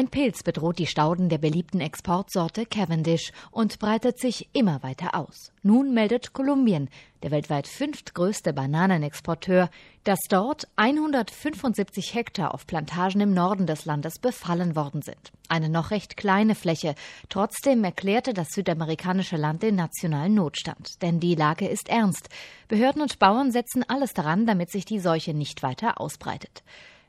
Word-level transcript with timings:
Ein 0.00 0.08
Pilz 0.08 0.42
bedroht 0.42 0.78
die 0.78 0.86
Stauden 0.86 1.28
der 1.28 1.36
beliebten 1.36 1.82
Exportsorte 1.82 2.64
Cavendish 2.64 3.32
und 3.50 3.78
breitet 3.78 4.18
sich 4.18 4.48
immer 4.54 4.82
weiter 4.82 5.14
aus. 5.14 5.52
Nun 5.62 5.92
meldet 5.92 6.32
Kolumbien, 6.32 6.88
der 7.22 7.30
weltweit 7.30 7.66
fünftgrößte 7.68 8.54
Bananenexporteur, 8.54 9.68
dass 10.04 10.20
dort 10.30 10.68
175 10.76 12.14
Hektar 12.14 12.54
auf 12.54 12.66
Plantagen 12.66 13.20
im 13.20 13.34
Norden 13.34 13.66
des 13.66 13.84
Landes 13.84 14.18
befallen 14.18 14.74
worden 14.74 15.02
sind. 15.02 15.32
Eine 15.50 15.68
noch 15.68 15.90
recht 15.90 16.16
kleine 16.16 16.54
Fläche. 16.54 16.94
Trotzdem 17.28 17.84
erklärte 17.84 18.32
das 18.32 18.52
südamerikanische 18.52 19.36
Land 19.36 19.62
den 19.62 19.74
nationalen 19.74 20.32
Notstand. 20.32 21.02
Denn 21.02 21.20
die 21.20 21.34
Lage 21.34 21.68
ist 21.68 21.90
ernst. 21.90 22.30
Behörden 22.68 23.02
und 23.02 23.18
Bauern 23.18 23.52
setzen 23.52 23.84
alles 23.86 24.14
daran, 24.14 24.46
damit 24.46 24.70
sich 24.70 24.86
die 24.86 24.98
Seuche 24.98 25.34
nicht 25.34 25.62
weiter 25.62 26.00
ausbreitet. 26.00 26.62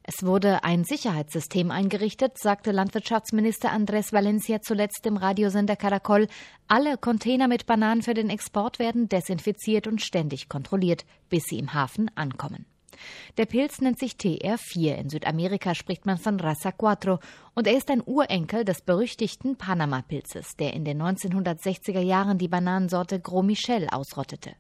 Es 0.04 0.26
wurde 0.26 0.64
ein 0.64 0.84
Sicherheitssystem 0.84 1.70
eingerichtet, 1.70 2.38
sagte 2.40 2.72
Landwirtschaftsminister 2.72 3.72
Andrés 3.72 4.12
Valencia 4.12 4.62
zuletzt 4.62 5.06
im 5.06 5.16
Radiosender 5.16 5.76
Caracol. 5.76 6.28
Alle 6.68 6.98
Container 6.98 7.48
mit 7.48 7.68
Bananen 7.68 8.02
für 8.02 8.16
den 8.16 8.32
Export 8.32 8.80
werden 8.80 9.10
desinfiziert 9.10 9.86
und 9.86 10.02
ständig 10.02 10.50
kontrolliert, 10.50 11.06
bis 11.30 11.44
sie 11.44 11.60
im 11.60 11.74
Hafen 11.74 12.10
ankommen. 12.16 12.66
Der 13.38 13.46
Pilz 13.46 13.80
nennt 13.80 14.00
sich 14.00 14.14
TR4. 14.14 14.96
In 14.96 15.10
Südamerika 15.10 15.76
spricht 15.76 16.06
man 16.06 16.18
von 16.18 16.40
Raza 16.40 16.72
Cuatro 16.72 17.20
und 17.54 17.68
er 17.68 17.78
ist 17.78 17.90
ein 17.90 18.04
Urenkel 18.04 18.66
des 18.66 18.82
berüchtigten 18.82 19.56
Panama-Pilzes, 19.56 20.56
der 20.58 20.74
in 20.74 20.84
den 20.84 21.02
1960er 21.02 22.02
Jahren 22.02 22.38
die 22.38 22.48
Bananensorte 22.48 23.20
Gros 23.20 23.46
Michel 23.46 23.88
ausrottete. 23.90 24.56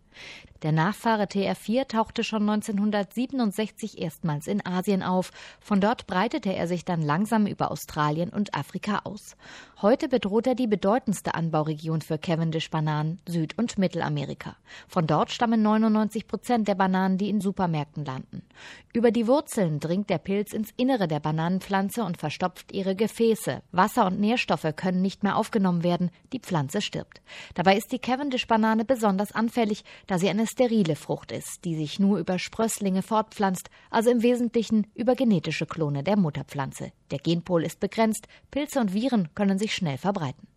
Der 0.63 0.71
Nachfahre 0.71 1.23
TR4 1.23 1.87
tauchte 1.87 2.23
schon 2.23 2.47
1967 2.47 3.99
erstmals 3.99 4.45
in 4.45 4.63
Asien 4.63 5.01
auf. 5.01 5.31
Von 5.59 5.81
dort 5.81 6.05
breitete 6.05 6.53
er 6.53 6.67
sich 6.67 6.85
dann 6.85 7.01
langsam 7.01 7.47
über 7.47 7.71
Australien 7.71 8.29
und 8.29 8.53
Afrika 8.53 9.01
aus. 9.03 9.35
Heute 9.81 10.07
bedroht 10.07 10.45
er 10.45 10.53
die 10.53 10.67
bedeutendste 10.67 11.33
Anbauregion 11.33 12.01
für 12.01 12.19
Cavendish-Bananen, 12.19 13.19
Süd- 13.27 13.57
und 13.57 13.79
Mittelamerika. 13.79 14.55
Von 14.87 15.07
dort 15.07 15.31
stammen 15.31 15.63
99 15.63 16.27
Prozent 16.27 16.67
der 16.67 16.75
Bananen, 16.75 17.17
die 17.17 17.29
in 17.29 17.41
Supermärkten 17.41 18.05
landen. 18.05 18.43
Über 18.93 19.09
die 19.09 19.25
Wurzeln 19.25 19.79
dringt 19.79 20.11
der 20.11 20.19
Pilz 20.19 20.53
ins 20.53 20.69
Innere 20.77 21.07
der 21.07 21.19
Bananenpflanze 21.19 22.03
und 22.03 22.17
verstopft 22.17 22.71
ihre 22.71 22.95
Gefäße. 22.95 23.63
Wasser 23.71 24.05
und 24.05 24.19
Nährstoffe 24.19 24.75
können 24.75 25.01
nicht 25.01 25.23
mehr 25.23 25.37
aufgenommen 25.37 25.83
werden, 25.83 26.11
die 26.33 26.39
Pflanze 26.39 26.81
stirbt. 26.81 27.21
Dabei 27.55 27.77
ist 27.77 27.91
die 27.91 27.99
Cavendish-Banane 27.99 28.85
besonders 28.85 29.31
anfällig, 29.31 29.83
da 30.07 30.19
sie 30.19 30.29
eine 30.29 30.47
sterile 30.47 30.95
Frucht 30.95 31.31
ist, 31.31 31.65
die 31.65 31.75
sich 31.75 31.99
nur 31.99 32.19
über 32.19 32.39
Sprösslinge 32.39 33.01
fortpflanzt, 33.01 33.69
also 33.89 34.09
im 34.09 34.21
Wesentlichen 34.23 34.87
über 34.95 35.15
genetische 35.15 35.65
Klone 35.65 36.03
der 36.03 36.17
Mutterpflanze. 36.17 36.91
Der 37.11 37.19
Genpol 37.19 37.63
ist 37.63 37.79
begrenzt, 37.79 38.27
Pilze 38.51 38.79
und 38.79 38.93
Viren 38.93 39.29
können 39.35 39.59
sich 39.59 39.73
schnell 39.73 39.97
verbreiten. 39.97 40.47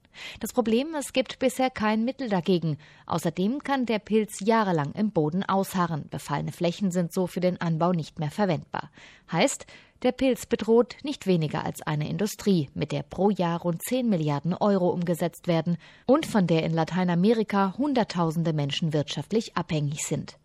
Das 0.41 0.53
Problem, 0.53 0.95
es 0.95 1.13
gibt 1.13 1.39
bisher 1.39 1.71
kein 1.71 2.05
Mittel 2.05 2.29
dagegen. 2.29 2.79
Außerdem 3.07 3.63
kann 3.63 3.87
der 3.87 3.99
Pilz 3.99 4.41
jahrelang 4.41 4.93
im 4.93 5.11
Boden 5.11 5.43
ausharren. 5.43 6.09
Befallene 6.11 6.53
Flächen 6.53 6.91
sind 6.91 7.13
so 7.13 7.27
für 7.27 7.41
den 7.41 7.61
Anbau 7.61 7.93
nicht 7.93 8.19
mehr 8.19 8.31
verwendbar. 8.31 8.91
Heißt, 9.31 9.67
der 10.03 10.13
Pilz 10.13 10.45
bedroht 10.45 10.97
nicht 11.03 11.27
weniger 11.27 11.65
als 11.65 11.81
eine 11.81 12.09
Industrie, 12.09 12.69
mit 12.75 12.93
der 12.93 13.03
pro 13.03 13.31
Jahr 13.31 13.63
rund 13.63 13.83
10 13.83 14.09
Milliarden 14.09 14.53
Euro 14.53 14.91
umgesetzt 14.91 15.47
werden 15.49 15.79
und 16.07 16.27
von 16.27 16.47
der 16.47 16.63
in 16.65 16.75
Lateinamerika 16.75 17.75
Hunderttausende 17.79 18.53
Menschen 18.53 18.93
wirtschaftlich 18.93 19.57
abhängig 19.57 20.05
sind. 20.05 20.37